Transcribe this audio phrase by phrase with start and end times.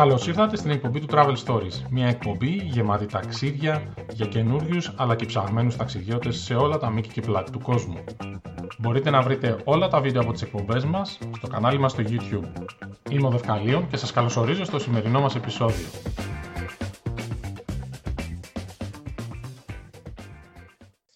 [0.00, 1.82] Καλώς ήρθατε στην εκπομπή του Travel Stories.
[1.90, 7.20] Μια εκπομπή γεμάτη ταξίδια για καινούριους αλλά και ψαγμένους ταξιδιώτες σε όλα τα μήκη και
[7.20, 8.04] πλάτη του κόσμου.
[8.78, 12.52] Μπορείτε να βρείτε όλα τα βίντεο από τις εκπομπές μας στο κανάλι μας στο YouTube.
[13.10, 15.86] Είμαι ο Δευκαλίων και σας καλωσορίζω στο σημερινό μας επεισόδιο.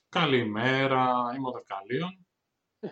[0.08, 1.06] Καλημέρα,
[1.36, 2.26] είμαι ο Δευκαλίων.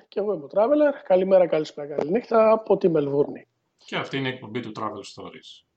[0.08, 1.02] Και εγώ είμαι ο Traveler.
[1.06, 3.46] Καλημέρα, καλησπέρα, καληνύχτα από τη Μελβούρνη.
[3.84, 5.71] Και αυτή είναι η εκπομπή του Travel Stories.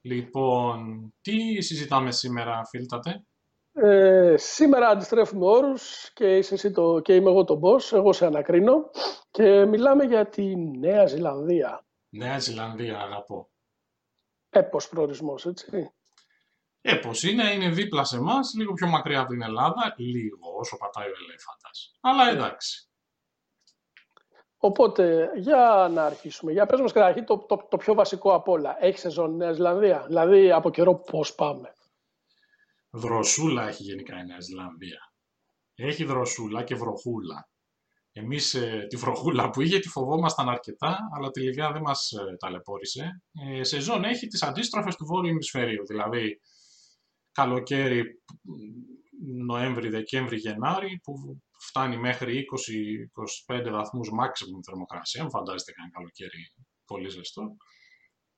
[0.00, 3.24] Λοιπόν, τι συζητάμε σήμερα, φίλτατε;
[3.72, 8.26] Ε, σήμερα αντιστρέφουμε όρους και, είσαι εσύ το, και είμαι εγώ το boss, εγώ σε
[8.26, 8.90] ανακρίνω
[9.30, 11.86] και μιλάμε για τη Νέα Ζηλανδία.
[12.08, 13.50] Νέα Ζηλανδία, αγαπώ.
[14.50, 15.92] Έπος προορισμός, έτσι.
[16.80, 21.08] Έπος είναι, είναι δίπλα σε εμάς, λίγο πιο μακριά από την Ελλάδα, λίγο όσο πατάει
[21.08, 21.98] ο ελέφαντας.
[22.00, 22.87] Αλλά εντάξει.
[24.60, 26.52] Οπότε, για να αρχίσουμε.
[26.52, 28.76] Για πες μας καταρχήν το, το, το πιο βασικό απ' όλα.
[28.80, 31.72] Έχεις σεζόν Νέα Ζηλανδία; Δηλαδή, από καιρό πώς πάμε;
[32.90, 35.12] Δροσούλα έχει γενικά η Νέα Ζηλανδία.
[35.74, 37.48] Έχει δροσούλα και βροχούλα.
[38.12, 43.22] Εμείς ε, τη βροχούλα που είχε τη φοβόμασταν αρκετά, αλλά τελικά δεν μας ε, ταλαιπώρησε.
[43.32, 46.40] Ε, σεζόν έχει τις αντίστροφες του βόρειου ημισφαιρίου, δηλαδή
[47.32, 48.22] καλοκαίρι
[49.46, 52.44] Νοέμβρη, Δεκέμβρη, Γενάρη, που φτάνει μέχρι
[53.46, 56.52] 20-25 βαθμούς maximum θερμοκρασία, αν φαντάζεστε κανένα καλοκαίρι
[56.84, 57.56] πολύ ζεστό.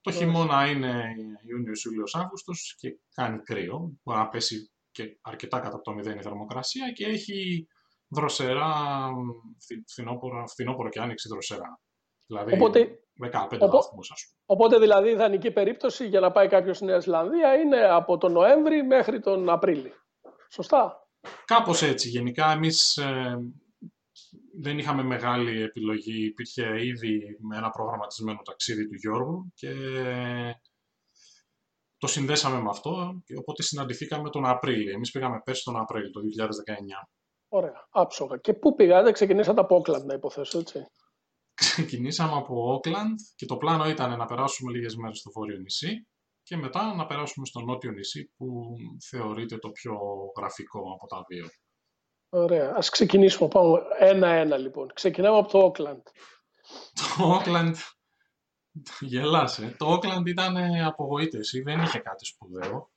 [0.00, 1.14] Το χειμώνα είναι
[1.48, 6.22] Ιούνιος, Ιούλιος, Αύγουστος και κάνει κρύο, μπορεί να πέσει και αρκετά κατά το μηδέν η
[6.22, 7.66] θερμοκρασία και έχει
[8.08, 9.08] δροσερά,
[9.86, 11.80] φθινόπωρο, φθινόπωρο και άνοιξη δροσερά.
[12.26, 14.42] Δηλαδή οπότε, 15 οπό, βαθμούς ας πούμε.
[14.46, 18.32] Οπότε δηλαδή η ιδανική περίπτωση για να πάει κάποιος στη Νέα Ζηλανδία είναι από τον
[18.32, 19.94] Νοέμβρη μέχρι τον Απρίλιο.
[20.50, 20.99] Σωστά;
[21.44, 22.08] Κάπως έτσι.
[22.08, 23.38] Γενικά εμείς ε,
[24.60, 26.24] δεν είχαμε μεγάλη επιλογή.
[26.24, 29.72] Υπήρχε ήδη με ένα προγραμματισμένο ταξίδι του Γιώργου και
[31.98, 34.92] το συνδέσαμε με αυτό, οπότε συναντηθήκαμε τον Απρίλιο.
[34.92, 37.08] Εμείς πήγαμε πέρσι τον Απρίλιο, το 2019.
[37.48, 38.36] Ωραία, άψογα.
[38.36, 40.87] Και πού πήγατε, ξεκινήσατε από Όκλαντ, να υποθέσω, έτσι.
[41.54, 46.06] Ξεκινήσαμε από Όκλαντ και το πλάνο ήταν να περάσουμε λίγες μέρες στο βόρειο νησί
[46.42, 48.74] και μετά να περάσουμε στο νότιο νησί που
[49.10, 49.98] θεωρείται το πιο
[50.36, 51.46] γραφικό από τα δύο.
[52.28, 52.72] Ωραία.
[52.76, 53.48] Ας ξεκινήσουμε.
[53.48, 54.90] Πάμε ένα-ένα λοιπόν.
[54.94, 56.02] Ξεκινάμε από το Όκλαντ.
[57.16, 57.76] Το Όκλαντ...
[59.00, 59.74] Γελάσε.
[59.78, 61.62] Το Όκλαντ ήταν απογοήτευση.
[61.62, 62.90] Δεν είχε κάτι σπουδαίο.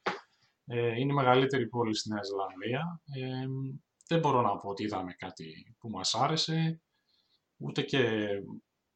[0.65, 3.01] Ε, είναι η μεγαλύτερη πόλη στη Νέα Ζηλανδία.
[3.15, 3.47] Ε,
[4.07, 6.81] δεν μπορώ να πω ότι είδαμε κάτι που μας άρεσε.
[7.57, 8.27] Ούτε και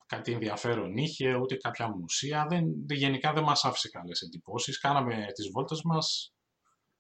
[0.08, 2.46] κάτι ενδιαφέρον είχε, ούτε κάποια μουσεία.
[2.50, 4.80] Δεν, γενικά δεν μας άφησε καλές εντυπώσεις.
[4.80, 6.34] Κάναμε τις βόλτες μας,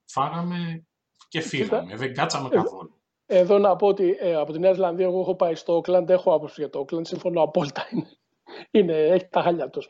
[0.06, 0.88] φάγαμε
[1.28, 1.96] και φύγαμε.
[1.96, 3.02] Δεν κάτσαμε καθόλου.
[3.26, 6.34] Εδώ να πω ότι ε, από τη Νέα Ζηλανδία εγώ έχω πάει στο Όκλαντ, έχω
[6.34, 7.88] άποψη για το Όκλαντ, συμφωνώ απόλυτα.
[7.92, 8.08] Είναι,
[8.72, 9.82] είναι, έχει τα χαλιά του.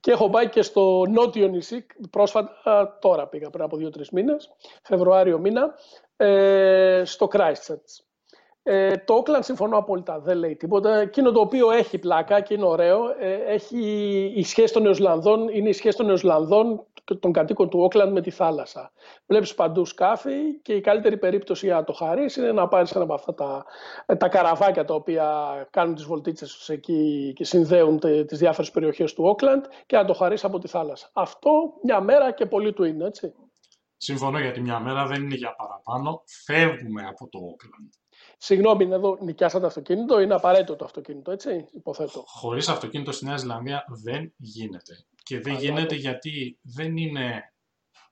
[0.00, 4.48] Και έχω πάει και στο νότιο νησί, πρόσφατα, τώρα πήγα πριν από δύο-τρεις μήνες,
[4.82, 5.74] Φεβρουάριο μήνα,
[6.16, 8.04] ε, στο Christchurch.
[8.66, 10.96] Ε, το Oakland συμφωνώ απόλυτα, δεν λέει τίποτα.
[10.96, 13.78] Εκείνο το οποίο έχει πλάκα και είναι ωραίο, ε, έχει
[14.36, 18.20] η σχέση των Νεοζλανδών, είναι η σχέση των Νεοζλανδών και των κατοίκων του Όκλαντ με
[18.20, 18.92] τη θάλασσα.
[19.26, 23.04] Βλέπεις παντού σκάφη και η καλύτερη περίπτωση για να το χαρίσεις είναι να πάρεις ένα
[23.04, 23.64] από αυτά τα,
[24.16, 25.28] τα καραβάκια τα οποία
[25.70, 30.14] κάνουν τις βολτίτσες τους εκεί και συνδέουν τις διάφορες περιοχές του Όκλαντ και να το
[30.14, 31.10] χαρίσεις από τη θάλασσα.
[31.12, 31.50] Αυτό
[31.82, 33.34] μια μέρα και πολύ του είναι, έτσι.
[33.96, 36.22] Συμφωνώ γιατί μια μέρα δεν είναι για παραπάνω.
[36.44, 37.92] Φεύγουμε από το Όκλαντ.
[38.44, 42.24] Συγγνώμη, εδώ νοικιάσατε αυτοκίνητο, είναι απαραίτητο το αυτοκίνητο, έτσι, υποθέτω.
[42.26, 45.06] Χωρίς αυτοκίνητο στη Νέα Ζηλανδία δεν γίνεται.
[45.22, 47.54] Και δεν γίνεται γιατί δεν είναι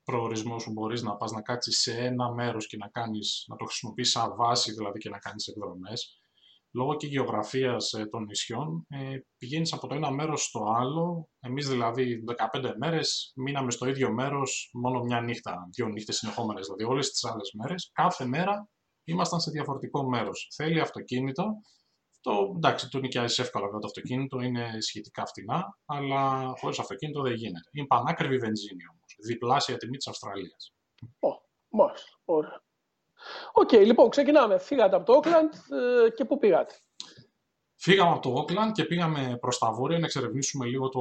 [0.05, 3.65] προορισμός που μπορείς να πας να κάτσεις σε ένα μέρος και να, κάνεις, να το
[3.65, 6.23] χρησιμοποιήσει σαν βάση, δηλαδή και να κάνεις εκδρομές.
[6.75, 11.29] Λόγω και γεωγραφίας ε, των νησιών, ε, πηγαίνεις από το ένα μέρος στο άλλο.
[11.41, 16.67] Εμείς δηλαδή 15 μέρες μείναμε στο ίδιο μέρος μόνο μια νύχτα, δύο νύχτες συνεχόμενες.
[16.67, 18.69] Δηλαδή όλες τις άλλες μέρες, κάθε μέρα
[19.05, 20.49] ήμασταν σε διαφορετικό μέρος.
[20.55, 21.45] Θέλει αυτοκίνητο.
[22.21, 27.69] Το, εντάξει, το νοικιάζεις εύκολα το αυτοκίνητο, είναι σχετικά φτηνά, αλλά χωρίς αυτοκίνητο δεν γίνεται.
[27.73, 29.17] Είναι πανάκριβη βενζίνη όμως.
[29.27, 30.75] Διπλάσια τιμή της Αυστραλίας.
[31.21, 31.37] Oh,
[31.69, 32.09] μάλιστα.
[32.25, 32.63] Ωραία.
[33.53, 34.59] OK, okay, λοιπόν, ξεκινάμε.
[34.59, 36.75] Φύγατε από το Όκλαντ ε, και πού πήγατε;
[37.75, 41.01] Φύγαμε από το Όκλαντ και πήγαμε προς τα βόρεια να εξερευνήσουμε λίγο το,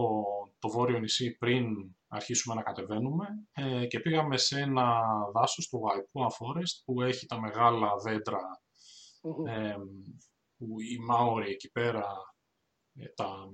[0.61, 1.65] το βόρειο νησί πριν
[2.07, 5.01] αρχίσουμε να κατεβαίνουμε ε, και πήγαμε σε ένα
[5.33, 7.91] δάσος, το Waipua Forest, που έχει τα μεγάλα
[9.47, 9.75] ε,
[10.57, 12.05] που οι Μάοροι εκεί πέρα
[12.93, 13.47] ε, τα,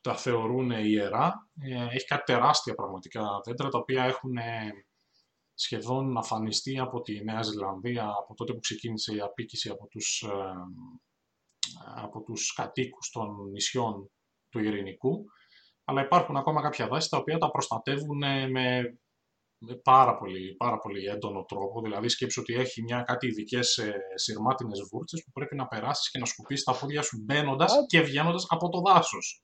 [0.00, 1.50] τα θεωρούν ιερά.
[1.60, 4.36] Ε, έχει κάτι τεράστια πραγματικά δέντρα, τα οποία έχουν
[5.54, 10.24] σχεδόν αφανιστεί από τη Νέα Ζηλανδία από τότε που ξεκίνησε η απίκηση από τους
[11.94, 14.10] από τους κατοίκους των νησιών
[14.48, 15.24] του Ειρηνικού,
[15.92, 21.04] αλλά υπάρχουν ακόμα κάποια δάση τα οποία τα προστατεύουν με, με πάρα, πολύ, πάρα πολύ
[21.04, 21.80] έντονο τρόπο.
[21.80, 26.18] Δηλαδή, σκέψου ότι έχει μια κάτι ειδικές ε, σειρμάτινες βούρτσες που πρέπει να περάσεις και
[26.18, 29.42] να σκουπίσεις τα πόδια σου μπαίνοντας και βγαίνοντας από το δάσος.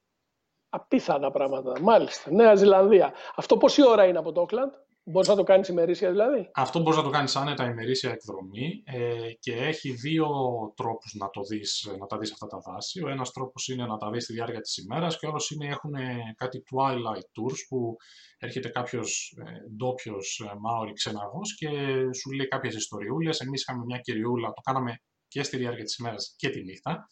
[0.69, 1.81] Απίθανα πράγματα.
[1.81, 2.31] Μάλιστα.
[2.33, 3.12] Νέα Ζηλανδία.
[3.37, 4.73] Αυτό πόση ώρα είναι από το Όκλαντ.
[5.10, 9.32] Μπορείς να το κάνεις ημερήσια δηλαδή; Αυτό μπορείς να το κάνεις άνετα ημερήσια εκδρομή ε,
[9.40, 10.28] και έχει δύο
[10.76, 13.02] τρόπους να, το δεις, να τα δεις αυτά τα δάση.
[13.05, 15.66] Ο ένας τρόπος είναι να τα δεις στη διάρκεια της ημέρας και ο άλλος είναι
[15.66, 15.93] έχουν
[16.37, 17.96] κάτι twilight tours που
[18.38, 21.69] έρχεται κάποιος ε, ντόπιος ε, Μάωρη ξεναγός και
[22.14, 23.40] σου λέει κάποιες ιστοριούλες.
[23.40, 27.06] Εμείς είχαμε μια κυριούλα, το κάναμε και στη διάρκεια της ημέρας και τη νύχτα.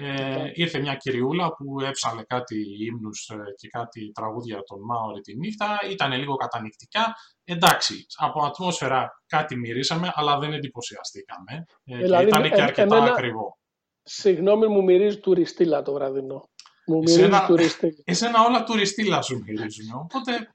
[0.00, 2.56] Ε, ήρθε μια κυριούλα που έψαλε κάτι
[2.86, 7.14] ύμνους ε, και κάτι τραγούδια των Μάωρη τη νύχτα, ήταν λίγο κατανικτικά.
[7.44, 11.64] Εντάξει, από ατμόσφαιρα κάτι μυρίσαμε, αλλά δεν εντυπωσιαστήκαμε.
[11.84, 13.58] Ε, δηλαδή, και ήταν και αρκετά εμένα, ακριβό.
[14.02, 16.48] Συγγνώμη, μου μυρίζει τουριστήλα το βραδινό.
[16.86, 18.02] Μου μυρίζει εσένα, τουριστήλα.
[18.04, 20.50] Εσένα όλα τουριστήλα σου μυρίζουν, οπότε...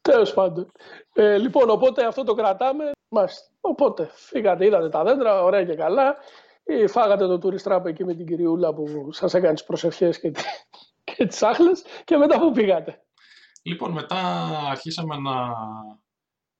[0.00, 0.72] Τέλος πάντων.
[1.12, 2.90] Ε, λοιπόν, οπότε αυτό το κρατάμε.
[3.08, 3.46] Μάλιστα.
[3.60, 6.16] Οπότε, φύγατε, είδατε τα δέντρα, ωραία και καλά
[6.64, 10.32] ή φάγατε το τουριστράπ εκεί με την κυριούλα που σας έκανε τις προσευχές και,
[11.04, 13.02] και τις άχλες και μετά που πήγατε;
[13.62, 14.18] Λοιπόν, μετά
[14.70, 15.54] αρχίσαμε να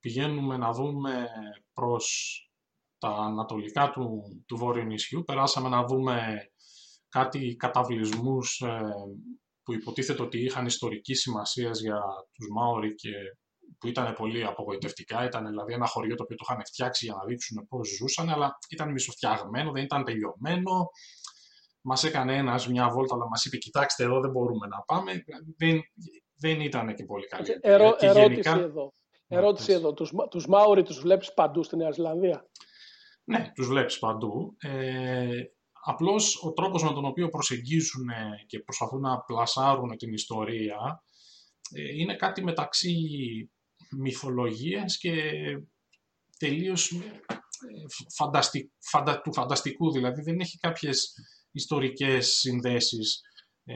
[0.00, 1.28] πηγαίνουμε να δούμε
[1.72, 2.36] προς
[2.98, 5.24] τα ανατολικά του, του βόρειου νησιού.
[5.24, 6.46] Περάσαμε να δούμε
[7.08, 8.80] κάτι καταβλισμούς ε,
[9.62, 12.00] που υποτίθεται ότι είχαν ιστορική σημασία για
[12.32, 13.10] τους Μάορι και
[13.78, 15.24] που ήταν πολύ απογοητευτικά.
[15.24, 18.58] Ήταν δηλαδή ένα χωριό το οποίο το είχαν φτιάξει για να δείξουν πώς ζούσαν, αλλά
[18.68, 20.90] ήταν μισοφτιαγμένο, δεν ήταν τελειωμένο.
[21.80, 25.12] Μας έκανε ένας μια βόλτα, αλλά μας είπε: Κοιτάξτε, εδώ δεν μπορούμε να πάμε.
[25.56, 25.80] Δεν,
[26.38, 27.58] δεν ήταν και πολύ καλή.
[27.60, 28.58] Ερώ, και ερώτηση γενικά...
[28.58, 28.94] εδώ.
[29.28, 29.92] Ερώτηση εδώ.
[29.92, 32.50] Τους, τους Μάουρι τους βλέπεις παντού στη Νέα Ζηλανδία;
[33.24, 34.56] Ναι, τους βλέπεις παντού.
[34.58, 35.42] Ε,
[35.84, 38.08] απλώς ο τρόπος με τον οποίο προσεγγίζουν
[38.46, 41.02] και προσπαθούν να πλασάρουν την ιστορία
[41.74, 42.92] ε, είναι κάτι μεταξύ
[43.98, 45.12] μυθολογίας και
[46.38, 47.00] τελείως ε,
[48.90, 51.14] φαντα, του φανταστικού, δηλαδή δεν έχει κάποιες
[51.52, 53.20] ιστορικές συνδέσεις
[53.64, 53.74] ε,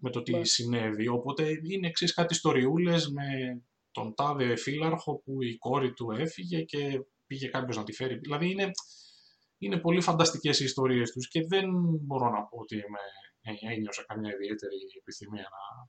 [0.00, 0.44] με, το τι ναι.
[0.44, 1.08] συνέβη.
[1.08, 3.24] Οπότε είναι εξής κάτι ιστοριούλες με
[3.90, 8.18] τον τάδε φύλαρχο που η κόρη του έφυγε και πήγε κάποιος να τη φέρει.
[8.18, 8.70] Δηλαδή είναι,
[9.58, 11.64] είναι πολύ φανταστικές οι ιστορίες τους και δεν
[12.00, 15.88] μπορώ να πω ότι με, ένιωσα καμιά ιδιαίτερη επιθυμία να,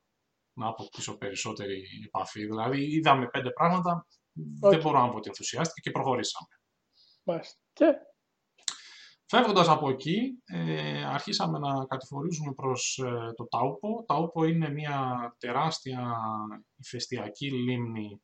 [0.58, 2.46] να αποκτήσω περισσότερη επαφή.
[2.46, 4.08] Δηλαδή, είδαμε πέντε πράγματα,
[4.60, 6.48] δεν μπορώ να πω ότι ενθουσιάστηκε και προχωρήσαμε.
[7.24, 7.60] Μάλιστα.
[7.74, 7.86] Και...
[9.30, 14.04] Φεύγοντας από εκεί, ε, αρχίσαμε να κατηφορίζουμε προς ε, το Τάουπο.
[14.08, 16.16] Τάουπο είναι μια τεράστια
[16.76, 18.22] ηφαιστειακή λίμνη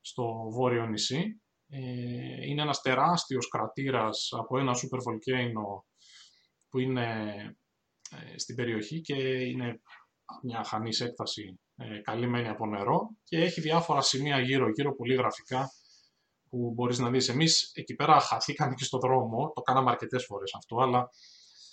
[0.00, 1.42] στο βόρειο νησί.
[1.68, 5.82] Ε, είναι ένας τεράστιος κρατήρας από ένα super volcano
[6.68, 7.06] που είναι
[8.10, 9.80] ε, στην περιοχή και είναι
[10.42, 15.70] μια χανής έκταση ε, καλυμμένη από νερό και έχει διάφορα σημεία γύρω-γύρω, πολύ γραφικά,
[16.50, 17.28] που μπορείς να δεις.
[17.28, 21.10] Εμείς εκεί πέρα χαθήκαμε και στο δρόμο, το κάναμε αρκετές φορές αυτό, αλλά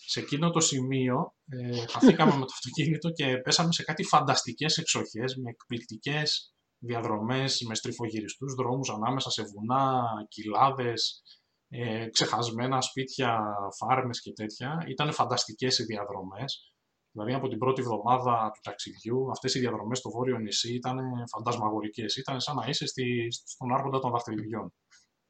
[0.06, 5.36] σε εκείνο το σημείο ε, χαθήκαμε με το αυτοκίνητο και πέσαμε σε κάτι φανταστικές εξοχές
[5.36, 11.24] με εκπληκτικές διαδρομές, με στριφογυριστούς δρόμους ανάμεσα σε βουνά, κοιλάδες,
[11.70, 13.40] ε, ξεχασμένα σπίτια,
[13.78, 14.86] φάρμες και τέτοια.
[14.88, 16.72] Ήταν φανταστικές οι διαδρομές.
[17.18, 20.98] Δηλαδή από την πρώτη εβδομάδα του ταξιδιού, αυτές οι διαδρομές στο βόρειο νησί ήταν
[21.32, 22.16] φαντασμαγορικές.
[22.16, 24.74] Ήταν σαν να είσαι στη, στον άρχοντα των δαχτυλιδιών.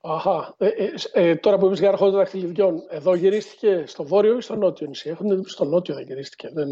[0.02, 0.56] Αχα.
[0.58, 4.42] Ε, ε, ε, τώρα που είπες για άρχοντα των δαχτυλιδιών, εδώ γυρίστηκε στο βόρειο ή
[4.42, 6.50] στο νότιο νησί; Έχουν στο νότιο δεν γυρίστηκε.
[6.54, 6.70] Δεν...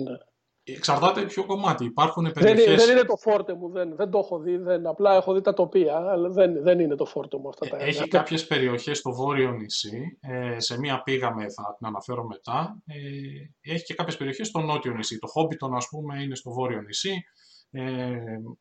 [0.67, 1.85] Εξαρτάται ποιο κομμάτι.
[1.85, 2.65] Υπάρχουν περιοχές...
[2.65, 4.57] δεν, δεν είναι το φόρτε μου, δεν, δεν το έχω δει.
[4.57, 7.77] Δεν, απλά έχω δει τα τοπία, αλλά δεν, δεν είναι το φόρτε μου αυτά τα
[7.77, 10.17] Έχει κάποιες κάποιες περιοχές στο βόρειο νησί.
[10.21, 12.77] Ε, σε μία πήγαμε, θα την αναφέρω μετά.
[12.85, 15.19] Ε, έχει και κάποιες περιοχές στο νότιο νησί.
[15.19, 17.23] Το Χόμπιτον, ας πούμε, είναι στο βόρειο νησί.
[17.71, 18.15] Ε,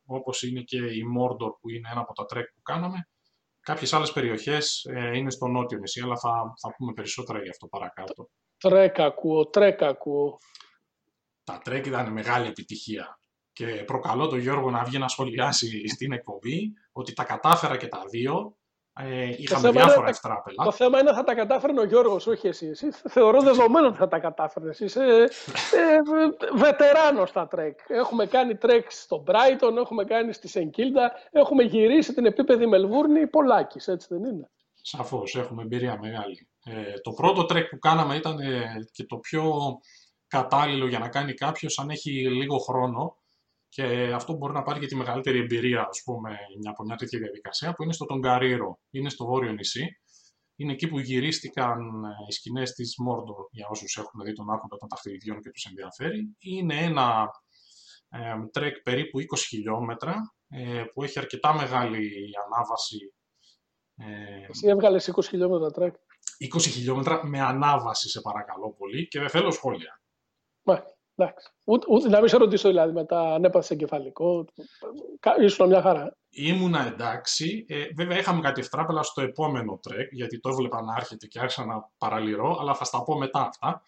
[0.05, 3.09] όπως είναι και η Μόρντορ, που είναι ένα από τα trek που κάναμε.
[3.59, 7.67] Κάποιες άλλες περιοχές ε, είναι στο νότιο νησί, αλλά θα, θα πούμε περισσότερα γι' αυτό
[7.67, 8.29] παρακάτω.
[8.57, 10.39] Trek ακούω, trek ακούω
[11.45, 13.19] τα trek ήταν μεγάλη επιτυχία.
[13.53, 18.03] Και προκαλώ τον Γιώργο να βγει να σχολιάσει στην εκπομπή ότι τα κατάφερα και τα
[18.09, 18.57] δύο.
[18.99, 20.63] Ε, είχαμε διάφορα είναι, ευτράπελα.
[20.63, 22.67] Το θέμα είναι θα τα κατάφερνε ο Γιώργος, όχι εσύ.
[22.67, 24.73] εσύ θεωρώ δεδομένο ότι θα τα κατάφερνε.
[24.79, 25.99] Είσαι ε,
[26.55, 27.79] βετεράνος στα trek.
[27.87, 33.27] Έχουμε κάνει trek στο Brighton, έχουμε κάνει στη St Kilda, έχουμε γυρίσει την επίπεδη Μελβούρνη
[33.27, 34.49] πολλάκις, έτσι δεν είναι;
[34.81, 36.47] Σαφώς, έχουμε εμπειρία μεγάλη.
[36.63, 39.53] Ε, το πρώτο trek που κάναμε ήταν ε, και το πιο
[40.37, 43.17] κατάλληλο για να κάνει κάποιος αν έχει λίγο χρόνο
[43.69, 46.37] και αυτό μπορεί να πάρει και τη μεγαλύτερη εμπειρία ας πούμε,
[46.69, 49.99] από μια τέτοια διαδικασία που είναι στο Τονγκαρίρο, είναι στο βόρειο νησί.
[50.57, 54.77] Είναι εκεί που γυρίστηκαν ε, οι σκηνές της Μόρντορ, για όσους έχουν δει τον άρχοντα
[54.77, 56.35] των δαχτυλιδιών και τους ενδιαφέρει.
[56.39, 57.29] Είναι ένα
[58.51, 60.15] trek περίπου 20 χιλιόμετρα,
[60.93, 62.11] που έχει αρκετά μεγάλη
[62.45, 63.13] ανάβαση.
[64.49, 65.95] Εσύ έβγαλες 20 χιλιόμετρα trek.
[66.55, 69.99] 20 χιλιόμετρα με ανάβαση, σε παρακαλώ πολύ, και δεν θέλω σχόλια.
[70.65, 70.93] Μάλιστα.
[71.17, 71.49] Εντάξει.
[71.63, 74.45] Ούτε, ούτε, να μην σε ρωτήσω δηλαδή μετά αν έπαθες εγκεφαλικό.
[75.41, 76.17] Ήσουν μια χαρά.
[76.29, 77.65] Ήμουνα εντάξει.
[77.69, 81.65] Ε, βέβαια είχαμε κάτι ευτράπελα στο επόμενο trek, γιατί το έβλεπα να έρχεται και άρχισα
[81.65, 83.81] να παραληρώ, αλλά θα στα πω μετά αυτά.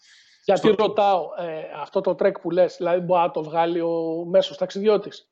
[0.44, 0.86] Γιατί στο...
[0.86, 5.30] ρωτάω, ε, αυτό το τρεκ που λες, δηλαδή μπορεί να το βγάλει ο μέσος ταξιδιώτης;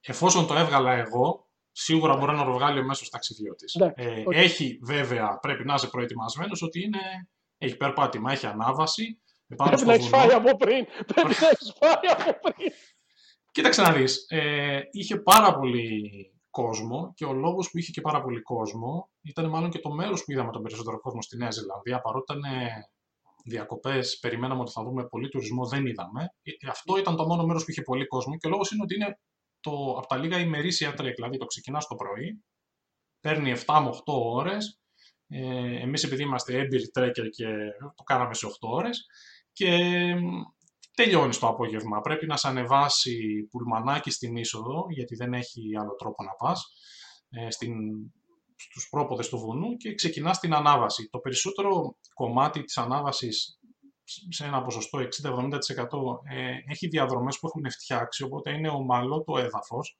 [0.00, 3.74] Εφόσον το έβγαλα εγώ, σίγουρα μπορεί να το βγάλει ο μέσος ταξιδιώτης.
[3.74, 9.92] Ε, Έχει βέβαια, πρέπει να είσαι προετοιμασμένος ότι είναι, έχει περπάτημα, έχει ανάβαση, Πρέπει να
[9.92, 10.86] έχεις φάει από πριν.
[11.14, 12.72] Πρέπει να έχεις φάει από πριν.
[13.52, 14.26] Κοίταξε να δεις.
[14.28, 16.10] Ε, είχε πάρα πολύ
[16.50, 20.24] κόσμο και ο λόγος που είχε και πάρα πολύ κόσμο ήταν μάλλον και το μέρος
[20.24, 22.00] που είδαμε τον περισσότερο κόσμο στη Νέα Ζηλανδία.
[22.00, 22.52] Παρότι ήταν
[23.44, 26.22] διακοπές, περιμέναμε ότι θα δούμε πολύ τουρισμό, δεν είδαμε.
[26.42, 28.94] Ε, αυτό ήταν το μόνο μέρος που είχε πολύ κόσμο και ο λόγος είναι ότι
[28.94, 29.18] είναι
[29.60, 31.14] το, από τα λίγα ημερήσια trek.
[31.14, 32.44] Δηλαδή το ξεκινάς το πρωί,
[33.20, 34.78] παίρνει 7 με 8 ώρες.
[35.28, 37.46] Ε, εμείς επειδή είμαστε έμπειροι trekker και
[37.94, 39.06] το κάναμε σε 8 ώρες,
[39.54, 39.78] και
[40.94, 42.00] τελειώνεις το απόγευμα.
[42.00, 46.72] Πρέπει να σε ανεβάσει πουλμανάκι στην είσοδο, γιατί δεν έχει άλλο τρόπο να πας,
[47.30, 47.74] ε, στην,
[48.56, 51.08] στους πρόποδες του βουνού και ξεκινάς την ανάβαση.
[51.10, 53.58] Το περισσότερο κομμάτι της ανάβασης
[54.28, 55.02] σε ένα ποσοστό 60-70%
[56.24, 59.98] ε, έχει διαδρομές που έχουν φτιάξει, οπότε είναι ομαλό το έδαφος.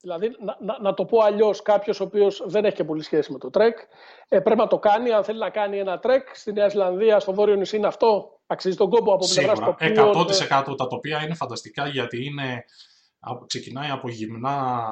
[0.00, 3.38] Δηλαδή, να, να, το πω αλλιώς, κάποιος ο οποίος δεν έχει και πολύ σχέση με
[3.38, 3.78] το τρεκ,
[4.28, 5.12] ε, πρέπει να το κάνει.
[5.12, 8.40] Αν θέλει να κάνει ένα τρεκ στη Νέα Ζηλανδία, στο βόρειο νησί, είναι αυτό.
[8.46, 10.12] Αξίζει τον κόπο από πλευράς τοπίων.
[10.14, 12.64] 100% τα τοπία είναι φανταστικά γιατί είναι,
[13.46, 14.86] ξεκινάει από γυμνά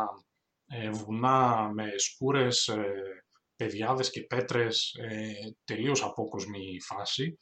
[0.66, 2.94] ε, βουνά με σκούρες, ε,
[3.56, 5.32] πεδιάδες και πέτρες, ε,
[5.64, 7.38] τελείως απόκοσμη φάση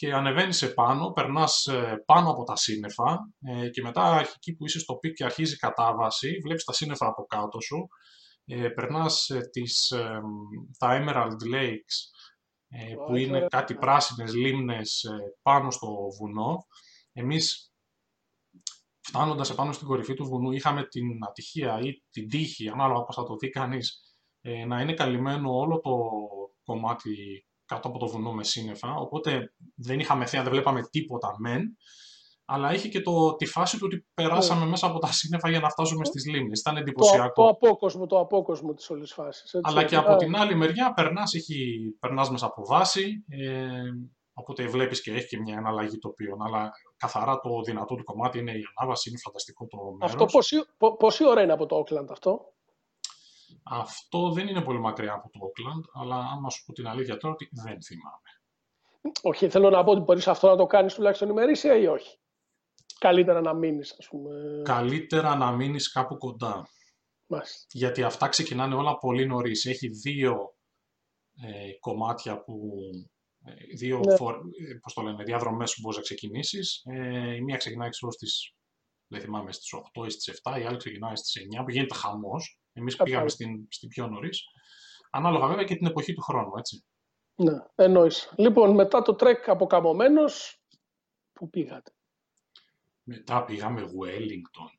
[0.00, 4.78] και ανεβαίνεις επάνω, περνάς ε, πάνω από τα σύννεφα ε, και μετά εκεί που είσαι
[4.78, 7.88] στο peak και αρχίζει η κατάβαση, βλέπεις τα σύννεφα από κάτω σου,
[8.44, 9.92] ε, περνάς τις,
[10.78, 11.96] τα Emerald Lakes
[13.06, 15.04] που είναι κάτι πράσινες λίμνες
[15.42, 16.66] πάνω στο βουνό.
[17.12, 17.72] Εμείς
[19.00, 23.24] φτάνοντας επάνω στην κορυφή του βουνού είχαμε την ατυχία ή την τύχη, ανάλογα πώς θα
[23.24, 24.16] το δει κανείς,
[24.66, 25.98] να είναι καλυμμένο όλο το
[26.64, 31.76] κομμάτι κάτω από το βουνό με σύννεφα, οπότε δεν είχαμε θέα, δεν βλέπαμε τίποτα μεν,
[32.44, 34.70] αλλά είχε και το, τη φάση του ότι περάσαμε ναι.
[34.70, 36.60] μέσα από τα σύννεφα για να φτάσουμε στις λίμνες.
[36.60, 37.42] Ήταν εντυπωσιακό.
[37.42, 39.54] Το, το απόκοσμο, το απόκοσμο της όλης φάσης.
[39.54, 39.60] Έτσι.
[39.62, 41.56] Αλλά και από την άλλη μεριά περνάς, έχει,
[42.00, 43.70] περνάς μέσα από βάση, ε,
[44.32, 48.52] οπότε βλέπεις και έχει και μια εναλλαγή τοπίων, αλλά καθαρά το δυνατό του κομμάτι είναι
[48.52, 50.14] η ανάβαση, είναι φανταστικό το μέρος.
[50.14, 50.56] Αυτό πόση,
[50.98, 52.52] πόση ώρα είναι από το Όκλαντ αυτό;
[53.62, 57.34] Αυτό δεν είναι πολύ μακριά από το Όκλαντ, αλλά άμα σου πω την αλήθεια τώρα
[57.34, 58.30] ότι δεν θυμάμαι.
[59.22, 62.18] Όχι, θέλω να πω ότι μπορείς αυτό να το κάνεις τουλάχιστον ημερήσια ή όχι.
[62.98, 64.62] Καλύτερα να μείνεις, ας πούμε.
[64.64, 66.68] Καλύτερα να μείνεις κάπου κοντά.
[67.26, 67.66] Μάλιστα.
[67.72, 69.66] Γιατί αυτά ξεκινάνε όλα πολύ νωρίς.
[69.66, 70.54] Έχει δύο
[71.42, 72.70] ε, κομμάτια που.
[73.44, 74.16] Ε, δύο ναι.
[74.16, 76.82] φορ, ε, πώς το λένε, διαδρομές που μπορείς να ξεκινήσεις.
[76.84, 78.54] Ε, η μία ξεκινάει ξέρω, στις,
[79.06, 82.59] δεν θυμάμαι, στις 8 ή στις 7, η άλλη ξεκινάει στις 9, που γίνεται χαμός.
[82.72, 84.44] Εμείς πήγαμε στην, στην πιο νωρίς.
[85.10, 86.84] Ανάλογα βέβαια και την εποχή του χρόνου, έτσι.
[87.34, 88.32] Ναι, εννοείς.
[88.36, 90.62] Λοιπόν, μετά το trek αποκαμωμένος,
[91.32, 91.92] πού πήγατε;
[93.02, 94.70] Μετά πήγαμε Wellington.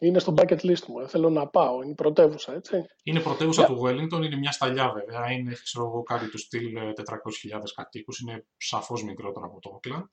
[0.00, 1.08] είναι στο bucket list μου, ε.
[1.08, 2.84] θέλω να πάω, είναι πρωτεύουσα, έτσι.
[3.02, 3.66] Είναι πρωτεύουσα yeah.
[3.66, 8.20] του Wellington, είναι μια σταλιά βέβαια, είναι, ξέρω εγώ, κάτι του στυλ 400.000 ε, κατοίκους,
[8.20, 10.04] είναι σαφώς μικρότερο από το Auckland.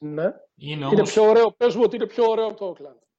[0.00, 0.30] Ναι.
[0.54, 0.98] Είναι, όμως...
[0.98, 3.11] είναι πιο ωραίο, πες μου ότι είναι πιο ωραίο από το Auckland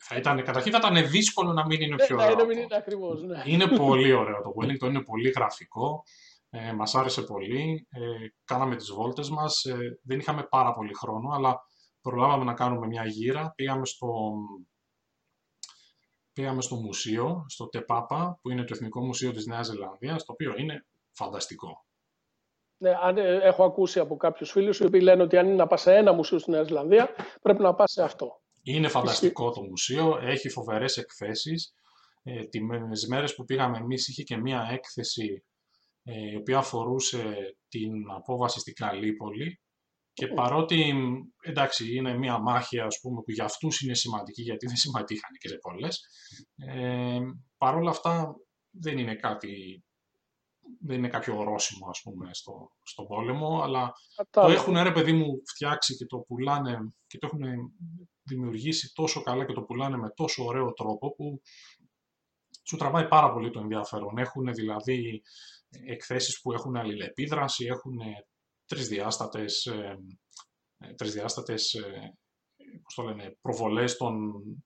[0.00, 2.50] θα ήταν, καταρχήν θα ήταν δύσκολο να μην είναι πιο ναι, ωραίο.
[2.50, 3.42] είναι ακριβώς, ναι.
[3.46, 6.02] Είναι πολύ ωραίο το Wellington, είναι πολύ γραφικό.
[6.50, 7.86] Ε, μας άρεσε πολύ.
[7.90, 8.00] Ε,
[8.44, 9.64] κάναμε τις βόλτες μας.
[9.64, 11.60] Ε, δεν είχαμε πάρα πολύ χρόνο, αλλά
[12.00, 13.52] προλάβαμε να κάνουμε μια γύρα.
[13.54, 14.32] Πήγαμε στο,
[16.32, 20.54] πήγαμε στο μουσείο, στο Τεπάπα, που είναι το Εθνικό Μουσείο της Νέας Ζηλανδίας, το οποίο
[20.56, 21.86] είναι φανταστικό.
[22.80, 25.66] Ναι, αν, ε, έχω ακούσει από κάποιους φίλους οι οποίοι λένε ότι αν είναι να
[25.66, 27.08] πας σε ένα μουσείο στη Νέα Ζηλανδία,
[27.42, 28.40] πρέπει να πας σε αυτό.
[28.62, 31.72] Είναι φανταστικό το μουσείο, έχει φοβερές εκθέσεις.
[32.22, 35.44] Ε, τις μέρες που πήγαμε εμείς είχε και μία έκθεση
[36.02, 39.60] ε, η οποία αφορούσε την απόβαση στην Καλύπολη
[40.12, 40.94] και παρότι,
[41.40, 45.48] εντάξει, είναι μία μάχη ας πούμε, που για αυτούς είναι σημαντική, γιατί δεν συμμετείχαν και
[45.48, 46.06] σε πολλές,
[46.56, 47.18] ε,
[47.58, 48.34] παρόλα αυτά
[48.70, 49.82] δεν είναι κάτι
[50.80, 53.92] δεν είναι κάποιο ορόσημο, ας πούμε, στο, στον πόλεμο, αλλά
[54.30, 57.42] το έχουν, ρε παιδί μου, φτιάξει και το πουλάνε και το έχουν
[58.28, 61.40] δημιουργήσει τόσο καλά και το πουλάνε με τόσο ωραίο τρόπο που
[62.68, 64.18] σου τραβάει πάρα πολύ το ενδιαφέρον.
[64.18, 65.22] Έχουν δηλαδή
[65.86, 67.98] εκθέσεις που έχουν αλληλεπίδραση, έχουν
[68.64, 69.98] τρισδιάστατες, ε,
[70.94, 72.16] τρισδιάστατες ε,
[72.82, 74.14] πώς το λένε, προβολές των,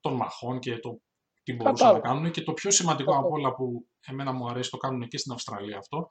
[0.01, 1.01] των μαχών και το
[1.43, 2.31] τι μπορούσαν να κάνουν.
[2.31, 5.77] Και το πιο σημαντικό από όλα που εμένα μου αρέσει, το κάνουν και στην Αυστραλία
[5.77, 6.09] αυτό,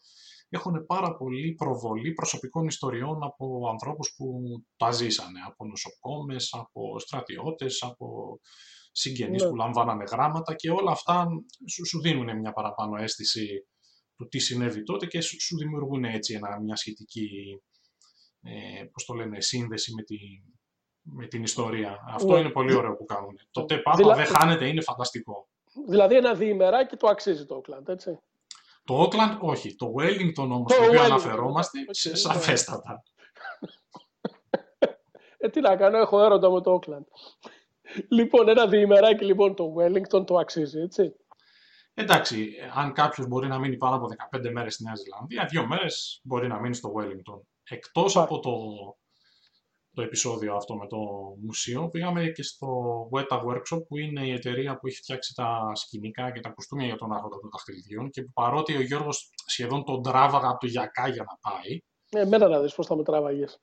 [0.54, 4.42] έχουν πάρα πολύ προβολή προσωπικών ιστοριών από ανθρώπους που
[4.76, 8.38] τα ζήσανε, από νοσοκόμες, από στρατιώτες, από
[8.92, 9.48] συγγενείς ναι.
[9.48, 11.28] που λαμβάνανε γράμματα και όλα αυτά
[11.68, 13.66] σου, σου δίνουν μια παραπάνω αίσθηση
[14.16, 17.60] του τι συνέβη τότε και σου, σου δημιουργούν έτσι ένα, μια σχετική
[18.42, 20.18] ε, πώς το λένε, σύνδεση με, τη,
[21.02, 22.04] με την ιστορία.
[22.06, 22.38] Αυτό ναι.
[22.38, 23.38] είναι πολύ ωραίο που κάνουν.
[23.50, 24.14] Το ΤΕΠΑΠΑ Δηλα...
[24.14, 25.48] δεν χάνεται, είναι φανταστικό.
[25.88, 28.18] Δηλαδή ένα διημεράκι το αξίζει το Όκλαντ, έτσι.
[28.84, 29.74] Το Όκλαντ όχι.
[29.74, 33.02] Το Wellington όμως, το οποίο αναφερόμαστε, okay, σαφέστατα.
[35.38, 37.04] ε, τι να κάνω, έχω έρωτα με το Όκλαντ.
[38.08, 41.14] λοιπόν, ένα διημεράκι λοιπόν το Wellington το αξίζει, έτσι.
[41.94, 46.20] Εντάξει, αν κάποιος μπορεί να μείνει πάνω από 15 μέρες στη Νέα Ζηλανδία, δύο μέρες
[46.22, 47.40] μπορεί να μείνει στο Wellington.
[47.68, 48.50] Εκτός από το,
[49.94, 50.98] το επεισόδιο αυτό με το
[51.42, 52.68] μουσείο, πήγαμε και στο
[53.12, 56.96] Weta Workshop, που είναι η εταιρεία που έχει φτιάξει τα σκηνικά και τα κουστούμια για
[56.96, 61.08] τον άρχοντα των δαχτυλιδιών και που παρότι ο Γιώργος σχεδόν τον τράβαγα από το γιακά
[61.08, 61.78] για να πάει.
[62.10, 63.58] Ε, εμένα να δεις πώς θα με τράβαγες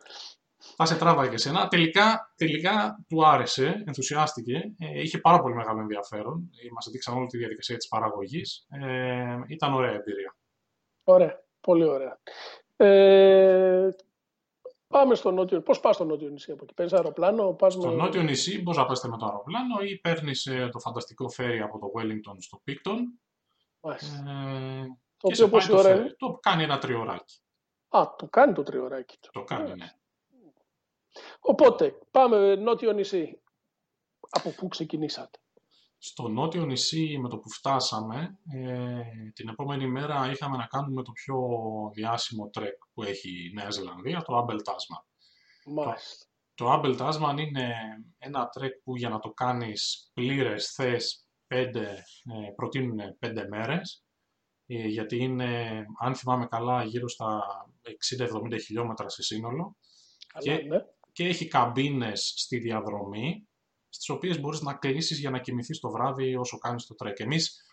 [0.60, 1.68] θα σε τράβαγες εσένα.
[1.68, 6.50] Τελικά, τελικά του άρεσε, ενθουσιάστηκε, ε, είχε πάρα πολύ μεγάλο ενδιαφέρον.
[6.74, 8.68] Μας δείξαν όλη τη διαδικασία της παραγωγής.
[8.70, 10.36] Ε, ήταν ωραία εμπειρία.
[11.04, 12.20] Ωραία, πολύ ωραία.
[12.78, 13.90] Ε,
[14.90, 15.62] πάμε στο νότιο.
[15.62, 18.86] Πώς πας στο νότιο νησί από εκεί, παίρνει αεροπλάνο, πας Στο νότιο νησί μπορείς να
[18.86, 22.98] πας με το αεροπλάνο ή παίρνεις ε, το φανταστικό φέρι από το Wellington στο Picton.
[23.82, 24.86] Ε,
[25.18, 27.40] το οποίο πόση ώρα είναι; Το κάνει ένα τριωράκι.
[27.90, 29.20] Α, το κάνει το τριωράκι.
[29.32, 29.94] Το κάνει, ναι.
[31.40, 33.42] Οπότε, πάμε νότιο νησί.
[34.30, 35.40] Από πού ξεκινήσατε;
[36.02, 39.02] Στο νότιο νησί με το που φτάσαμε, ε,
[39.34, 41.38] την επόμενη μέρα είχαμε να κάνουμε το πιο
[41.94, 45.04] διάσημο trek που έχει η Νέα Ζηλανδία, το Abel Tasman.
[45.66, 46.26] Μάλιστα.
[46.54, 47.74] Το, το Abel Tasman είναι
[48.18, 54.04] ένα trek που για να το κάνεις πλήρες θες πέντε, ε, προτείνουν πέντε μέρες,
[54.66, 57.42] ε, γιατί είναι, αν θυμάμαι καλά, γύρω στα
[57.82, 59.78] 60-70 χιλιόμετρα σε σύνολο.
[60.28, 60.78] Καλά, και, ναι
[61.20, 63.49] και έχει καμπίνες στη διαδρομή,
[63.90, 67.20] στις οποίες μπορείς να κλείσεις για να κοιμηθείς το βράδυ όσο κάνεις το trek.
[67.20, 67.66] Εμείς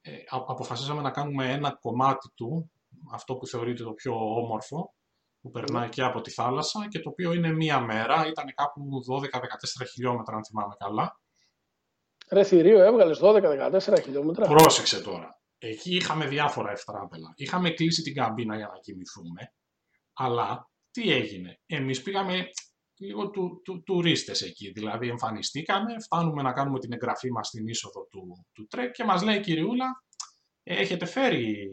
[0.00, 2.70] ε, αποφασίσαμε να κάνουμε ένα κομμάτι του,
[3.12, 4.94] αυτό που θεωρείται το πιο όμορφο,
[5.40, 5.88] που περνάει ναι.
[5.88, 8.88] και από τη θάλασσα και το οποίο είναι μία μέρα, ήταν κάπου
[9.22, 11.20] 12-14 χιλιόμετρα αν θυμάμαι καλά.
[12.30, 14.46] Ρε θηρίο, έβγαλες 12-14 χιλιόμετρα.
[14.46, 15.40] Πρόσεξε τώρα.
[15.58, 17.32] Εκεί είχαμε διάφορα ευτράπελα.
[17.36, 19.52] Είχαμε κλείσει την καμπίνα για να κοιμηθούμε,
[20.12, 22.48] αλλά τι έγινε; Εμείς πήγαμε
[22.98, 28.06] λίγο του, του, τουρίστες εκεί, δηλαδή εμφανιστήκαμε, φτάνουμε να κάνουμε την εγγραφή μας στην είσοδο
[28.10, 30.04] του, του trek και μας λέει η κυριούλα,
[30.62, 31.68] έχετε φέρει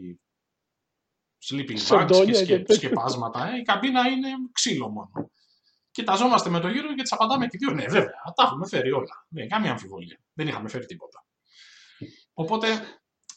[1.50, 5.30] sleeping bags και σκεπάσματα, ε, η καμπίνα είναι ξύλο μόνο.
[5.90, 7.70] Κοιταζόμαστε με το Γιώργο και της απαντάμε και οι δύο.
[7.70, 9.26] Ναι, βέβαια, τα έχουμε φέρει όλα.
[9.28, 10.18] Δεν καμία αμφιβολία.
[10.32, 11.26] Δεν είχαμε φέρει τίποτα.
[12.32, 12.66] Οπότε,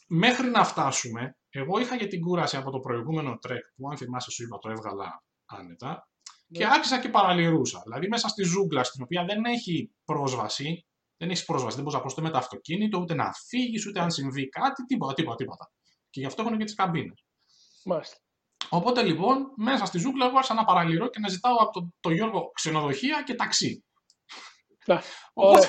[0.08, 4.30] μέχρι να φτάσουμε, εγώ είχα για την κούραση από το προηγούμενο trek που, αν θυμάσαι,
[4.30, 6.09] σου είπα, το έβγαλα άνετα.
[6.52, 6.72] Και ναι.
[6.72, 7.80] άρχισα και παραληρούσα.
[7.84, 10.86] Δηλαδή μέσα στη ζούγκλα, στην οποία δεν έχει πρόσβαση,
[11.16, 14.10] δεν έχει πρόσβαση, δεν μπορείς να προσθέσει με το αυτοκίνητο, ούτε να φύγεις, ούτε αν
[14.10, 15.72] συμβεί κάτι, τίποτα, τίποτα, τίποτα.
[16.10, 17.24] Και γι' αυτό έχουν και τις καμπίνες.
[17.84, 18.16] Μάλιστα.
[18.68, 22.10] Οπότε λοιπόν, μέσα στη ζούγκλα εγώ άρχισα να παραλυρώ και να ζητάω από τον το
[22.10, 23.84] Γιώργο ξενοδοχεία και ταξί.
[24.86, 24.98] Ναι.
[25.32, 25.66] Οπότε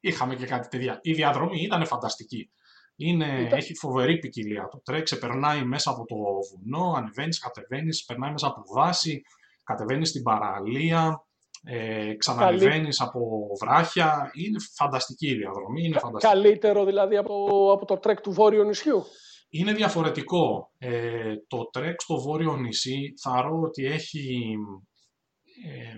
[0.00, 0.98] είχαμε και κάτι τέτοια.
[1.02, 2.50] Η διαδρομή ήταν φανταστική.
[2.96, 4.68] Είναι, Έχει φοβερή ποικιλία.
[4.70, 6.16] Το τρέξε, ξεπερνάει μέσα από το
[6.50, 9.22] βουνό, ανεβαίνεις, κατεβαίνεις, περνάει μέσα από βάση,
[9.70, 11.24] κατεβαίνεις στην παραλία,
[11.64, 13.20] ε, ξανανεβαίνει από
[13.60, 14.30] βράχια.
[14.34, 15.84] Είναι φανταστική η διαδρομή.
[15.84, 16.32] Είναι φανταστική.
[16.32, 19.04] Καλύτερο δηλαδή από, από το trek του Βόρειου νησιού;
[19.48, 20.72] Είναι διαφορετικό.
[20.78, 24.56] Ε, το trek στο Βόρειο νησί ρω ότι έχει
[25.64, 25.96] ε,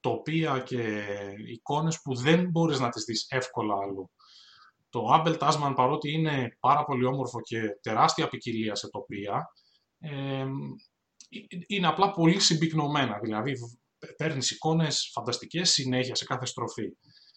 [0.00, 1.04] τοπία και
[1.46, 4.10] εικόνες που δεν μπορείς να τις δεις εύκολα αλλού.
[4.88, 9.52] Το Abel Tasman παρότι είναι πάρα πολύ όμορφο και τεράστια ποικιλία σε τοπία,
[9.98, 10.46] ε,
[11.66, 13.18] είναι απλά πολύ συμπυκνωμένα.
[13.22, 13.52] Δηλαδή
[14.16, 16.96] παίρνεις εικόνες φανταστικές συνέχεια σε κάθε στροφή.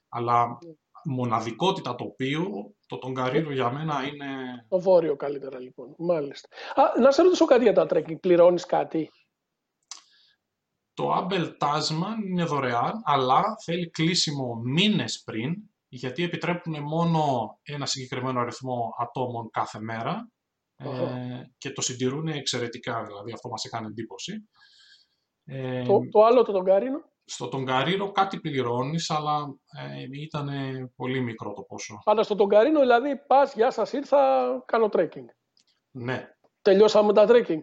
[0.10, 0.58] Αλλά
[1.04, 4.28] μοναδικότητα τοπίου, το Τονκαρύρο για μένα είναι...
[4.70, 6.48] Το βόρειο καλύτερα λοιπόν, μάλιστα.
[6.76, 9.10] Α, να σε ρωτήσω κάτι για τα trekking, πληρώνεις κάτι;
[10.94, 15.56] Το Abel Tasman είναι δωρεάν, αλλά θέλει κλείσιμο μήνες πριν
[15.88, 20.30] γιατί επιτρέπουν μόνο ένα συγκεκριμένο αριθμό ατόμων κάθε μέρα
[20.84, 24.50] ε, και το συντηρούν εξαιρετικά, δηλαδή αυτό μας έκανε εντύπωση.
[25.46, 27.04] Ε, το, το άλλο το Τονγκαρίρο.
[27.26, 29.56] Στο Τονγκαρίρο κάτι πληρώνεις, αλλά
[29.94, 30.50] ε, ήταν
[30.96, 32.02] πολύ μικρό το ποσό.
[32.06, 34.20] Αλλά στο Τονγκαρίρο δηλαδή πας, γεια σας ήρθα,
[34.66, 35.28] κάνω trekking.
[35.92, 36.30] Ναι.
[36.62, 37.62] Τελειώσαμε τα trekking.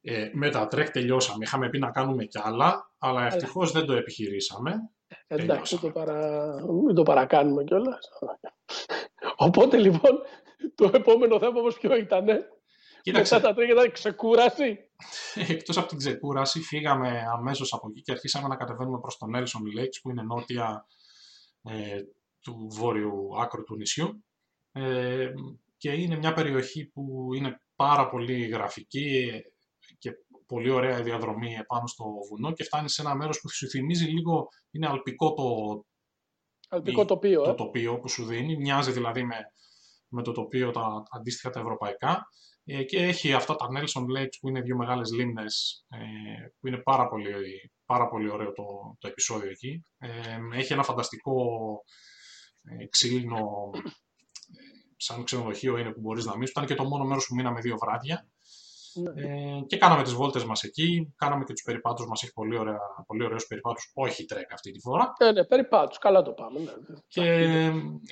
[0.00, 1.44] Ε, με τα trek τελειώσαμε.
[1.44, 4.90] Είχαμε πει να κάνουμε κι άλλα, αλλά ευτυχώς δεν το επιχειρήσαμε.
[5.26, 6.48] Εντάξει, μην το, παρα...
[6.84, 8.08] μην το παρακάνουμε κιόλας.
[9.36, 10.22] Οπότε λοιπόν,
[10.74, 12.48] το επόμενο θέμα όμως ποιο ήτανε;
[13.02, 13.34] Κοίταξε.
[13.34, 14.78] Μετά τα τρία ήταν ξεκούραση.
[15.34, 19.80] Εκτός από την ξεκούραση, φύγαμε αμέσως από εκεί και αρχίσαμε να κατεβαίνουμε προς τον Nelson
[19.80, 20.86] Lakes, που είναι νότια
[21.62, 22.00] ε,
[22.40, 24.24] του βόρειου άκρου του νησιού.
[24.72, 25.28] Ε,
[25.76, 29.30] και είναι μια περιοχή που είναι πάρα πολύ γραφική
[29.98, 30.10] και
[30.46, 34.48] πολύ ωραία διαδρομή επάνω στο βουνό και φτάνει σε ένα μέρος που σου θυμίζει λίγο,
[34.70, 35.44] είναι αλπικό το,
[36.68, 37.54] αλπικό τοπίο, το ε.
[37.54, 39.36] τοπίο που σου δίνει, μοιάζει δηλαδή με,
[40.08, 42.26] με το τοπίο τα αντίστοιχα τα ευρωπαϊκά
[42.64, 45.98] ε, και έχει αυτά τα Nelson Lakes που είναι δύο μεγάλες λίμνες ε,
[46.60, 47.32] που είναι πάρα πολύ,
[47.84, 48.64] πάρα πολύ ωραίο το,
[48.98, 49.84] το επεισόδιο εκεί.
[49.98, 51.34] Ε, έχει ένα φανταστικό
[52.62, 53.70] ε, ξύλινο
[54.96, 56.50] σαν ξενοδοχείο είναι που μπορείς να μείνεις.
[56.50, 58.28] Ήταν και το μόνο μέρος που μείναμε δύο βράδια.
[59.00, 59.22] Ναι.
[59.22, 62.78] Ε, και κάναμε τις βόλτες μας εκεί, κάναμε και τους περιπάτους μας, έχει πολύ, ωραία,
[63.06, 65.12] πολύ ωραίους περιπάτους, όχι τρέκα αυτή τη φορά.
[65.22, 66.60] Ναι, ναι, περιπάτους, καλά το πάμε.
[66.60, 66.66] Ναι.
[67.06, 67.64] Και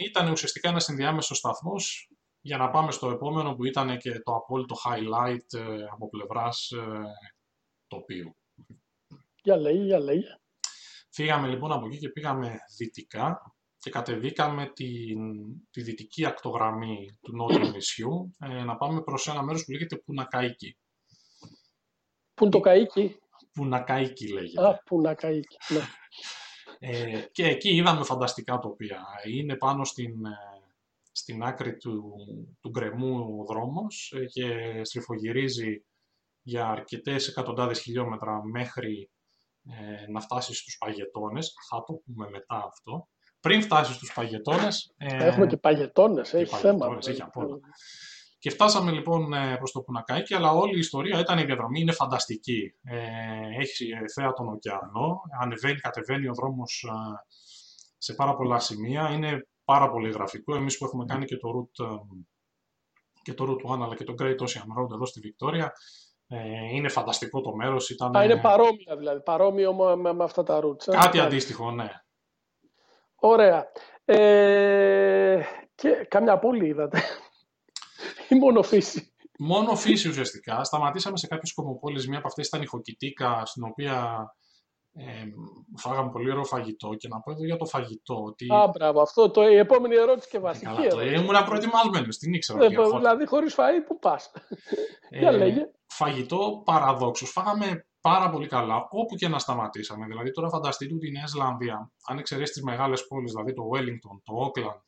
[0.04, 4.74] ήταν ουσιαστικά ένας ενδιάμεσος σταθμός για να πάμε στο επόμενο που ήταν και το απόλυτο
[4.84, 7.02] highlight ε, από πλευράς ε,
[7.86, 8.36] τοπίου.
[9.42, 10.22] Για λέει, για λέει.
[11.10, 13.55] Φύγαμε λοιπόν από εκεί και πήγαμε δυτικά
[13.86, 15.18] και κατεβήκαμε την,
[15.70, 20.76] τη δυτική ακτογραμμή του νότιου νησιού ε, να πάμε προς ένα μέρος που λέγεται Πουνακαίκη.
[22.34, 23.10] Πού είναι το Καΐκι;
[23.52, 24.68] Πουνακαίκη λέγεται.
[24.68, 25.80] Α, Πουνακαίκη, ναι.
[26.78, 29.04] Ε, και εκεί είδαμε φανταστικά τοπία.
[29.26, 30.36] Είναι πάνω στην, ε,
[31.12, 32.14] στην άκρη του,
[32.60, 35.84] του γκρεμού ο δρόμος ε, και στριφογυρίζει
[36.42, 39.10] για αρκετές εκατοντάδες χιλιόμετρα μέχρι
[39.68, 41.54] ε, να φτάσει στους παγετώνες.
[41.70, 43.08] Θα το πούμε μετά αυτό
[43.46, 44.94] πριν φτάσει στους παγετώνες.
[44.96, 46.98] Ε, Έχουμε και παγετώνες, έχει θέμα.
[47.06, 47.60] Έχει από
[48.38, 51.92] Και φτάσαμε λοιπόν ε, προς το Πουνακάκι, αλλά όλη η ιστορία ήταν η διαδρομή, είναι
[51.92, 52.74] φανταστική.
[52.82, 52.96] Ε,
[53.60, 57.26] έχει θέα τον ωκεανό, ανεβαίνει, κατεβαίνει ο δρόμος ε,
[57.98, 60.54] σε πάρα πολλά σημεία, είναι πάρα πολύ γραφικό.
[60.54, 61.98] Εμείς που έχουμε κάνει και το route,
[63.22, 65.72] και το route 1 αλλά και το Great Ocean Road εδώ στη Βικτόρια,
[66.72, 67.90] είναι φανταστικό το μέρος.
[67.90, 68.16] Ήταν...
[68.16, 70.84] Α, είναι παρόμοια δηλαδή, παρόμοιο με, με αυτά τα routes.
[70.84, 71.90] Κάτι αντίστοιχο, ναι.
[73.26, 73.66] Ωραία.
[74.04, 75.40] Ε,
[75.74, 77.02] και καμιά πόλη είδατε.
[78.28, 79.14] Ή μόνο φύση.
[79.38, 80.64] Μόνο φύση ουσιαστικά.
[80.64, 82.08] Σταματήσαμε σε κάποιες κομμοπόλεις.
[82.08, 84.26] Μία από αυτές ήταν η Χοκητίκα, στην οποία
[84.92, 85.02] ε,
[85.76, 86.94] φάγαμε πολύ ωραίο φαγητό.
[86.94, 88.22] Και να πω εδώ για το φαγητό.
[88.22, 88.46] Ότι...
[88.52, 89.00] Α, μπράβο.
[89.00, 90.64] Αυτό το, η επόμενη ερώτηση και βασική.
[90.64, 92.18] Καλά, το, ήμουν προετοιμασμένος.
[92.18, 92.64] Την ήξερα.
[92.64, 94.30] Ε, δηλαδή, χωρίς φαΐ, πού πας;
[95.10, 95.50] Ε,
[95.86, 97.30] φαγητό παραδόξως.
[97.30, 100.06] Φάγαμε πάρα πολύ καλά όπου και να σταματήσαμε.
[100.06, 104.20] Δηλαδή, τώρα φανταστείτε ότι η Νέα Ζηλανδία, αν εξαιρέσεις τις μεγάλες πόλεις, δηλαδή το Wellington,
[104.24, 104.80] το Auckland,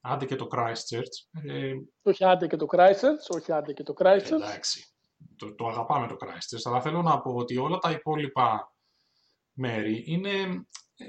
[0.00, 1.42] άντε και το Christchurch.
[1.48, 4.32] Ε, όχι άντε και το Christchurch, όχι άντε και το Christchurch.
[4.32, 4.84] Εντάξει.
[5.36, 8.74] Το, το αγαπάμε το Christchurch, αλλά θέλω να πω ότι όλα τα υπόλοιπα
[9.52, 10.30] μέρη είναι
[10.96, 11.06] ε,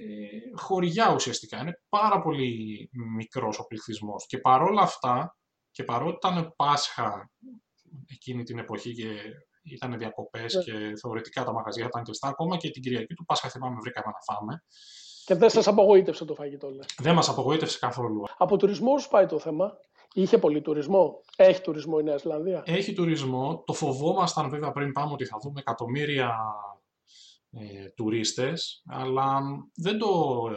[0.55, 1.59] χωριά ουσιαστικά.
[1.61, 4.25] Είναι πάρα πολύ μικρός ο πληθυσμός.
[4.27, 5.38] Και παρόλα αυτά,
[5.71, 7.31] και παρότι ήταν Πάσχα
[8.07, 9.07] εκείνη την εποχή και
[9.73, 10.63] ήταν διακοπές ναι.
[10.63, 12.28] και θεωρητικά τα μαγαζιά ήταν κλειστά.
[12.28, 14.63] Ακόμα και την Κυριακή του Πάσχα θυμάμαι βρήκαμε να φάμε.
[15.25, 16.86] Και δεν σας απογοήτευσε το φαγητό, λέει.
[16.97, 18.23] Δεν μας απογοήτευσε καθόλου.
[18.38, 19.78] Από τουρισμό σου πάει το θέμα;
[20.13, 23.63] Είχε πολύ τουρισμό; Έχει τουρισμό η Νέα Ζηλανδία; Έχει τουρισμό.
[23.65, 26.38] Το φοβόμασταν βέβαια πριν πάμε ότι θα δούμε εκατομμύρια
[27.51, 29.41] ε, τουρίστες, αλλά
[29.75, 30.08] δεν το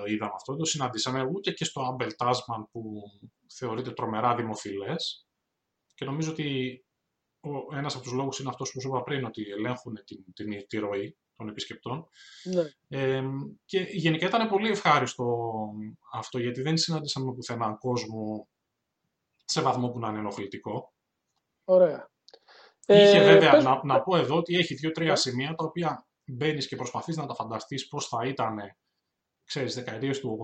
[0.07, 3.03] είδαμε αυτό, δεν το συναντήσαμε ούτε και στο Άμπελ Τάσμαν που
[3.55, 5.27] θεωρείται τρομερά δημοφιλές
[5.95, 6.85] και νομίζω ότι
[7.55, 10.67] ο, ένας από τους λόγους είναι αυτός που σου είπα πριν, ότι ελέγχουν την, την,
[10.67, 12.09] τη ροή των επισκεπτών.
[12.45, 12.63] Ναι.
[12.89, 13.23] Ε,
[13.65, 15.49] και γενικά ήταν πολύ ευχάριστο
[16.13, 18.49] αυτό, γιατί δεν συνάντησαμε πουθενά κόσμο
[19.45, 20.93] σε βαθμό που να είναι ενοχλητικό.
[21.65, 22.11] Ωραία.
[22.87, 25.17] Είχε ε, βέβαια, να, να πω εδώ ότι έχει δύο-τρία ναι.
[25.17, 28.59] σημεία τα οποία μπαίνεις και προσπαθείς να τα φανταστείς πώς θα ήταν
[29.49, 30.39] ξέρεις, δεκαετίες του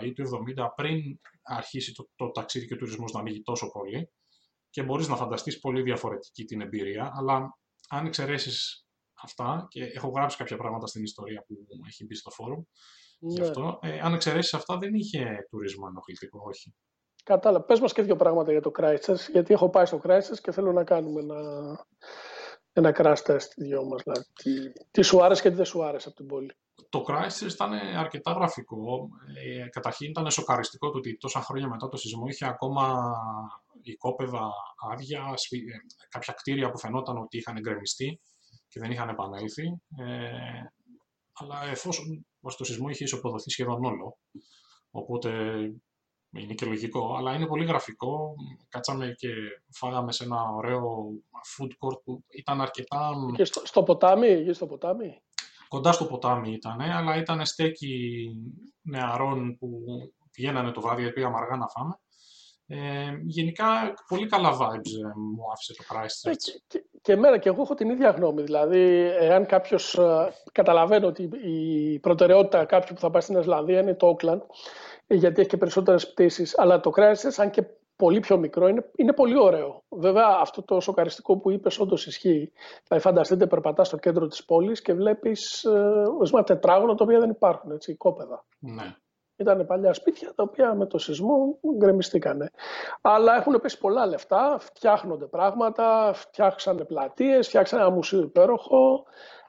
[0.00, 3.70] 80 ή του 70 πριν αρχίσει το, το ταξίδι και ο τουρισμός να ανοίγει τόσο
[3.70, 4.10] πολύ
[4.70, 8.86] και μπορείς να φανταστείς πολύ διαφορετική την εμπειρία, αλλά αν εξαιρέσεις
[9.22, 11.54] αυτά, και έχω γράψει κάποια πράγματα στην ιστορία που
[11.86, 12.62] έχει μπει στο φόρουμ,
[13.18, 13.46] ναι.
[13.46, 16.74] αυτό, ε, αν εξαιρέσεις αυτά δεν είχε τουρισμό ενοχλητικό, όχι.
[17.24, 17.64] Κατάλαβα.
[17.64, 20.72] Πες μας και δύο πράγματα για το Christchurch, γιατί έχω πάει στο Christchurch και θέλω
[20.72, 21.40] να κάνουμε ένα,
[22.72, 24.02] ένα crash test δυο μας.
[24.02, 26.56] Δηλαδή, τι, τι σου άρεσε και τι δεν σου άρεσε από την πόλη.
[26.88, 29.08] Το Christchurch ήταν αρκετά γραφικό.
[29.44, 33.12] Ε, καταρχήν ήταν σοκαριστικό το ότι τόσα χρόνια μετά το σεισμό είχε ακόμα
[33.90, 34.50] οικόπεδα
[34.92, 38.20] άδεια, ε, κάποια κτίρια που φαινόταν ότι είχαν εγκρεμιστεί
[38.68, 39.66] και δεν είχαν επανέλθει.
[39.98, 40.62] Ε,
[41.32, 44.18] αλλά εφόσον το σεισμό είχε ισοποδοθεί σχεδόν όλο,
[44.90, 45.30] οπότε
[46.30, 48.34] είναι και λογικό, αλλά είναι πολύ γραφικό.
[48.68, 49.28] Κάτσαμε και
[49.72, 53.12] φάγαμε σε ένα ωραίο food court που ήταν αρκετά...
[53.36, 55.22] Και στο, στο ποτάμι, στο ποτάμι;
[55.68, 58.26] κοντά στο ποτάμι ήταν, αλλά ήταν στέκι
[58.82, 59.84] νεαρών που
[60.32, 62.00] πηγαίνανε το βράδυ, γιατί πήγαμε αργά να φάμε.
[62.68, 62.76] Ε,
[63.22, 63.64] γενικά,
[64.08, 66.36] πολύ καλά vibes ε, μου άφησε το Christchurch.
[66.36, 68.42] Και, και, και εμένα και εγώ έχω την ίδια γνώμη.
[68.42, 69.94] Δηλαδή, εάν κάποιος.
[69.94, 74.40] Ε, καταλαβαίνω ότι η προτεραιότητα κάποιου που θα πάει στην Ισλανδία είναι το Auckland,
[75.06, 76.58] γιατί έχει και περισσότερες πτήσεις.
[76.58, 77.64] Αλλά το Christchurch, αν και
[77.96, 79.82] πολύ πιο μικρό, είναι, είναι πολύ ωραίο.
[79.88, 82.52] Βέβαια, αυτό το σοκαριστικό που είπες όντως ισχύει.
[82.88, 87.70] Δηλαδή, φανταστείτε, περπατάς στο κέντρο της πόλης και βλέπεις ε, τετράγωνα τα οποία δεν υπάρχουν,
[87.70, 88.44] έτσι, κόπεδα.
[88.58, 88.96] Ναι.
[89.36, 92.50] Ήταν παλιά σπίτια τα οποία με το σεισμό γκρεμιστήκανε.
[93.00, 99.04] Αλλά έχουν πέσει πολλά λεφτά, φτιάχνονται πράγματα, φτιάξανε πλατείες, φτιάξανε ένα μουσείο υπέροχο,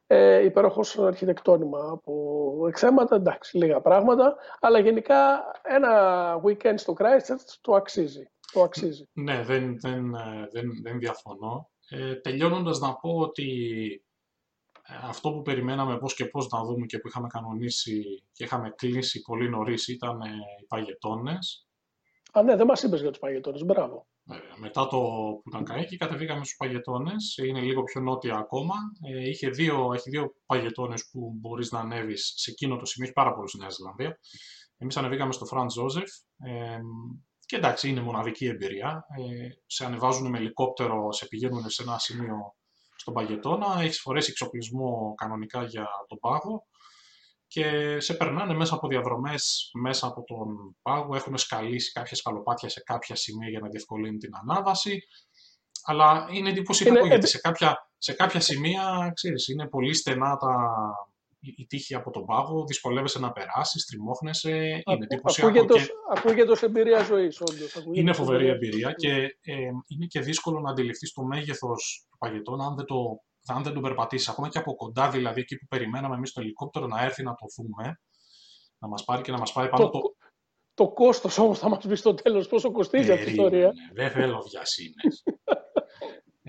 [0.07, 5.91] ε, υπέροχος αρχιτεκτόνημα από εξέματα, εντάξει, λίγα πράγματα, αλλά γενικά ένα
[6.43, 8.29] weekend στο Christchurch το αξίζει.
[8.51, 9.09] Το αξίζει.
[9.13, 11.69] Ναι, δεν, δεν, ε, δεν, δεν διαφωνώ.
[11.89, 13.47] Ε, τελειώνοντας να πω ότι
[13.91, 14.06] ε,
[15.01, 19.21] αυτό που περιμέναμε πώς και πώς να δούμε και που είχαμε κανονίσει και είχαμε κλείσει
[19.21, 20.29] πολύ νωρίς ήταν ε,
[20.61, 21.67] οι παγετώνες.
[22.31, 24.07] Α, ναι, δεν μας είπες για τους παγετώνες, μπράβο.
[24.57, 24.99] μετά το
[25.43, 28.75] Πουτακαίκι κατεβήκαμε στους παγετώνες, είναι λίγο πιο νότια ακόμα.
[29.01, 33.17] Ε, είχε δύο, έχει δύο παγετώνες που μπορείς να ανέβεις σε εκείνο το σημείο, έχει
[33.17, 34.19] πάρα πολύ στη Νέα Ζηλανδία.
[34.77, 36.79] Εμείς ανεβήκαμε στο Φραντ Ζόζεφ ε,
[37.45, 39.05] και εντάξει είναι μοναδική εμπειρία.
[39.17, 42.55] Ε, σε ανεβάζουν με ελικόπτερο, σε πηγαίνουν σε ένα σημείο
[43.07, 46.67] στον παγετώνα, έχεις φορέσει εξοπλισμό κανονικά για τον πάγο
[47.47, 52.81] και σε περνάνε μέσα από διαδρομές μέσα από τον πάγο, έχουν σκαλίσει κάποια σκαλοπάτια σε
[52.85, 55.03] κάποια σημεία για να διευκολύνει την ανάβαση,
[55.83, 60.71] αλλά είναι εντυπωσιακό γιατί σε κάποια, σε κάποια σημεία, ξέρεις, είναι πολύ στενά τα,
[61.39, 64.57] η τύχη από τον πάγο, δυσκολεύεσαι να περάσεις, τριμώχνεσαι.
[64.85, 65.49] είναι εντυπωσιακό.
[65.49, 65.89] Ακούγεται, και...
[66.15, 67.83] ακούγεται ως εμπειρία ζωής, όντως.
[67.93, 69.53] Είναι φοβερή εμπειρία και ε,
[69.87, 72.95] είναι και δύσκολο να αντιληφθείς το μέγεθος του παγετώνα αν δεν το,
[73.45, 74.29] αν δεν το περπατήσεις.
[74.29, 77.45] Ακόμα και από κοντά, δηλαδή εκεί που περιμέναμε εμείς το ελικόπτερο να έρθει να το
[77.57, 77.99] δούμε,
[78.77, 79.99] να μας πάρει και να μας πάει πάνω το.
[79.99, 80.15] το...
[80.73, 83.73] Το κόστος όμως θα μας πει στο τέλος πόσο κοστίζει αυτή η ιστορία.
[83.93, 85.23] Δεν θέλω βιασύνες.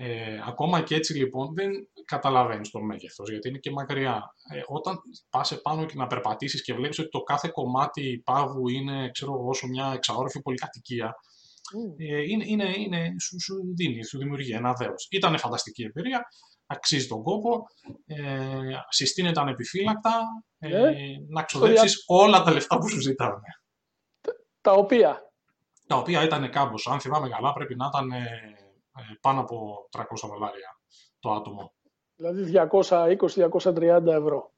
[0.01, 1.71] Ε, ακόμα και έτσι λοιπόν δεν
[2.05, 4.33] καταλαβαίνεις το μέγεθος, γιατί είναι και μακριά.
[4.53, 9.09] Ε, όταν πας επάνω και να περπατήσεις και βλέπεις ότι το κάθε κομμάτι πάγου είναι,
[9.11, 11.95] ξέρω όσο μια εξαόρυφη πολυκατοικία, mm.
[11.97, 15.07] ε, είναι, είναι, είναι, σου, σου δίνει, σου δημιουργεί ένα δέος.
[15.11, 16.21] Ήταν φανταστική εμπειρία,
[16.65, 17.65] αξίζει τον κόπο,
[18.05, 18.17] ε,
[18.89, 20.11] συστήνεται ανεπιφύλακτα,
[20.59, 20.93] ε, ε
[21.27, 23.39] να ξοδέψεις όλα τα λεφτά που σου ζητάνε.
[24.61, 25.31] Τα οποία.
[25.87, 26.91] Τα οποία ήταν κάμποσα.
[26.91, 28.58] Αν θυμάμαι καλά, πρέπει να ήταν ε,
[29.21, 30.79] πάνω από 300 δολάρια
[31.19, 31.73] το άτομο.
[32.15, 32.51] Δηλαδή
[33.63, 34.51] 220-230 ευρώ.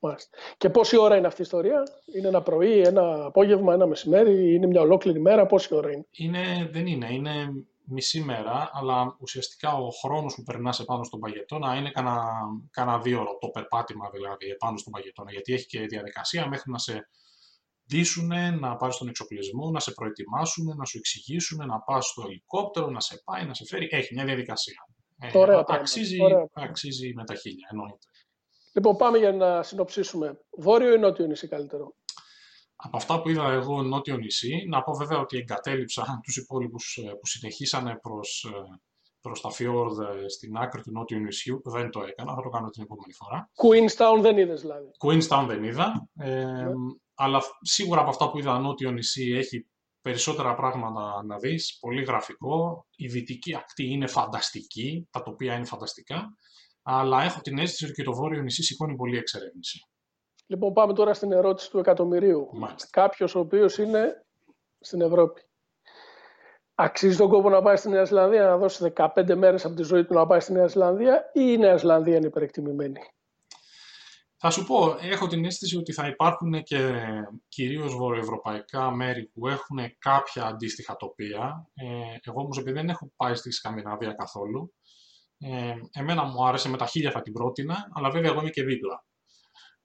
[0.58, 1.84] Και πόση ώρα είναι αυτή η ιστορία,
[2.15, 6.69] Είναι ένα πρωί, ένα απόγευμα, ένα μεσημέρι, είναι μια ολόκληρη μέρα, πόση ώρα είναι; είναι
[6.71, 11.91] δεν είναι, είναι μισή μέρα, αλλά ουσιαστικά ο χρόνος που περνάς επάνω στον παγετώνα είναι
[12.71, 16.77] κανένα δύο ώρο, το περπάτημα δηλαδή επάνω στον παγετώνα, γιατί έχει και διαδικασία μέχρι να
[16.77, 17.08] σε
[17.91, 22.89] ντύσουν, να πάρει τον εξοπλισμό, να σε προετοιμάσουν, να σου εξηγήσουν, να πας στο ελικόπτερο,
[22.89, 23.88] να σε πάει, να σε φέρει.
[23.91, 24.88] Έχει μια διαδικασία.
[25.19, 26.17] Ε, ωραία, αξίζει,
[26.54, 28.08] αξίζει με τα χίλια, εννοείται.
[28.73, 30.39] Λοιπόν, πάμε για να συνοψίσουμε.
[30.58, 31.95] Βόρειο ή νότιο νησί καλύτερο;
[32.75, 37.10] Από αυτά που είδα εγώ νότιο νησί, να πω βέβαια ότι εγκατέλειψα τους υπόλοιπους ε,
[37.10, 38.80] που συνεχίσανε προς, ε,
[39.21, 41.62] προς τα φιόρδ στην άκρη του νότιου νησιού.
[41.63, 43.49] Δεν το έκανα, θα το κάνω την επόμενη φορά.
[43.56, 44.91] Queenstown δεν είδες δηλαδή.
[45.06, 46.71] Queenstown δεν είδα, ε, ναι.
[47.23, 49.67] Αλλά σίγουρα από αυτά που είδα νότιο νησί έχει
[50.01, 52.86] περισσότερα πράγματα να δεις, πολύ γραφικό.
[52.95, 56.36] Η δυτική ακτή είναι φανταστική, τα τοπία είναι φανταστικά,
[56.81, 59.79] αλλά έχω την αίσθηση ότι και το βόρειο νησί σηκώνει πολύ εξερεύνηση.
[60.45, 62.49] Λοιπόν, πάμε τώρα στην ερώτηση του εκατομμυρίου.
[62.89, 64.25] Κάποιος ο οποίος είναι
[64.79, 65.41] στην Ευρώπη.
[66.75, 70.05] Αξίζει τον κόπο να πάει στη Νέα Ζηλανδία, να δώσει 15 μέρες από τη ζωή
[70.05, 72.99] του να πάει στη Νέα Ζηλανδία, ή η Νέα Ζηλανδία είναι υπερεκτιμημένη;
[74.43, 76.93] Θα σου πω, έχω την αίσθηση ότι θα υπάρχουν και
[77.47, 81.69] κυρίως βορειοευρωπαϊκά μέρη που έχουν κάποια αντίστοιχα τοπία.
[81.73, 81.86] Ε,
[82.21, 84.73] εγώ όμως επειδή δεν έχω πάει στη Σκανδιναβία καθόλου,
[85.38, 88.63] ε, εμένα μου άρεσε με τα χίλια θα την πρότεινα, αλλά βέβαια εγώ είμαι και
[88.63, 89.06] δίπλα.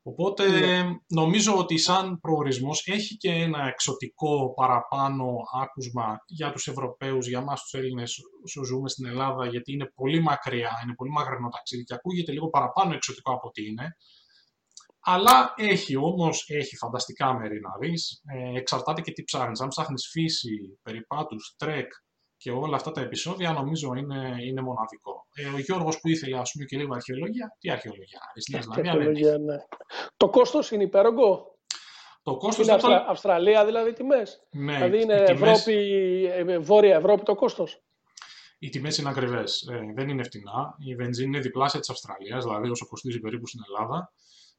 [0.02, 0.84] Οπότε ναι.
[1.08, 7.62] νομίζω ότι σαν προορισμός έχει και ένα εξωτικό παραπάνω άκουσμα για τους Ευρωπαίους, για μας
[7.62, 11.94] τους Έλληνες όσο ζούμε στην Ελλάδα, γιατί είναι πολύ μακριά, είναι πολύ μακρινό ταξίδι και
[11.94, 13.96] ακούγεται λίγο παραπάνω εξωτικό από ό,τι είναι.
[15.08, 18.22] Αλλά έχει όμως έχει φανταστικά μέρη να δεις.
[18.34, 19.60] Ε, εξαρτάται και τι ψάχνεις.
[19.60, 21.92] Αν ψάχνεις φύση, περιπάτους, trek
[22.36, 25.26] και όλα αυτά τα επεισόδια, νομίζω είναι, είναι μοναδικό.
[25.34, 28.20] Ε, ο Γιώργος που ήθελε ας πούμε, και λίγο αρχαιολογία, τι αρχαιολογία,
[28.54, 29.56] αρχαιολογία ναι.
[30.16, 31.58] Το κόστος είναι υπέρογκο.
[32.22, 33.06] Το κόστος είναι Αυστρα...
[33.08, 34.46] Αυστραλία δηλαδή τιμές.
[34.50, 35.74] Ναι, δηλαδή είναι Ευρώπη,
[36.32, 37.82] ε, Βόρεια Ευρώπη το κόστος.
[38.58, 39.68] Οι τιμές είναι ακριβές.
[39.72, 40.76] Ε, δεν είναι φτηνά.
[40.78, 44.12] Η βενζίνη είναι διπλάσια της Αυστραλίας, δηλαδή όσο κοστίζει περίπου στην Ελλάδα.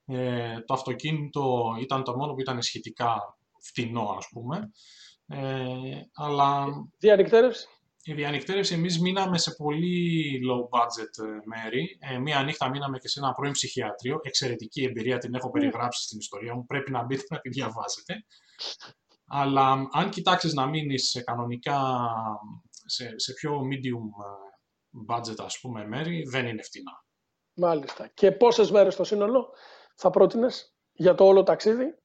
[0.09, 4.71] Ε, το αυτοκίνητο ήταν το μόνο που ήταν σχετικά φτηνό, ας πούμε.
[5.27, 6.65] Ε, αλλά...
[6.97, 7.67] Διανυκτέρευση.
[8.03, 11.97] Η διανυκτέρευση, εμείς μείναμε σε πολύ low budget ε, μέρη.
[11.99, 14.19] Ε, μία νύχτα μείναμε και σε ένα πρώην ψυχιατρίο.
[14.23, 16.65] Εξαιρετική εμπειρία, την έχω περιγράψει στην ιστορία μου.
[16.65, 18.25] Πρέπει να μπείτε να τη διαβάσετε.
[19.27, 21.99] Αλλά αν κοιτάξεις να μείνεις κανονικά
[22.85, 27.05] σε, σε πιο medium ε, budget, ας πούμε, μέρη, δεν είναι φτηνά.
[27.53, 28.07] Μάλιστα.
[28.13, 29.49] Και πόσες μέρες στο σύνολο;
[29.97, 31.95] Θα πρότεινες για το όλο ταξίδι;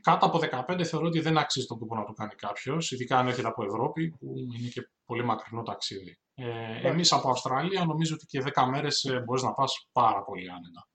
[0.00, 3.26] Κάτω από 15 θεωρώ ότι δεν αξίζει τον κόπο να το κάνει κάποιος, ειδικά αν
[3.26, 6.18] έρχεται από Ευρώπη, που είναι και πολύ μακρινό ταξίδι.
[6.34, 10.50] Ε, Εμείς από Αυστραλία νομίζω ότι και 10 μέρες ε, μπορείς να πας πάρα πολύ
[10.50, 10.88] άνετα.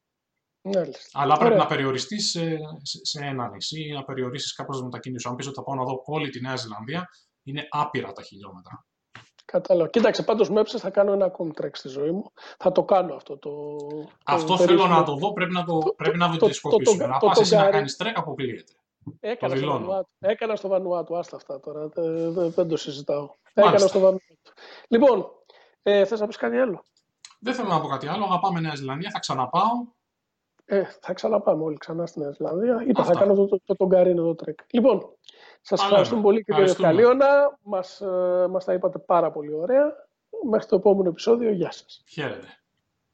[1.12, 5.28] Αλλά πρέπει να περιοριστείς σε, σε, ένα νησί ή να περιορίσει κάπως τη μετακίνηση.
[5.28, 7.08] Αν πεις ότι θα πάω να δω όλη τη Νέα Ζηλανδία,
[7.44, 8.86] είναι άπειρα τα χιλιόμετρα.
[9.52, 9.90] Κατάλαβα.
[9.90, 12.32] Κοίταξε, πάντως αν θα κάνω ένα ακόμη trek στη ζωή μου.
[12.58, 13.78] Θα το κάνω αυτό το.
[14.24, 16.48] Αυτό το θέλω να το δω, πρέπει να το, το, πρέπει να το,
[16.84, 18.74] το, Να πας εσύ να κάνεις trek, αποκλείεται.
[19.20, 20.10] Έκανα στο, Βανουάτου.
[20.20, 21.88] Έκανα στο Βανουάτου, άστα αυτά τώρα.
[21.88, 23.30] Δεν, δεν το συζητάω.
[23.54, 24.38] Έκανα στο Βανουάτου.
[24.88, 25.32] Λοιπόν,
[25.84, 26.84] ε, θες να πεις κάτι άλλο;
[27.40, 28.24] Δεν θέλω να πω κάτι άλλο.
[28.24, 29.72] Αγαπάμε Νέα Ζηλανδία, θα ξαναπάω.
[30.66, 32.84] Ε, θα ξαναπάμε όλοι ξανά στη Νέα Ζηλανδία.
[32.88, 34.60] Είπα, θα κάνω το, το, το, Τονγκαρίρο το trek.
[34.72, 35.16] Λοιπόν,
[35.62, 37.58] σας ευχαριστούμε πολύ κύριε Δευκαλίωνα.
[37.62, 40.08] Μας, ε, μας τα είπατε πάρα πολύ ωραία.
[40.50, 41.52] Μέχρι το επόμενο επεισόδιο.
[41.52, 42.04] Γεια σας.
[42.08, 42.59] Χαίρετε.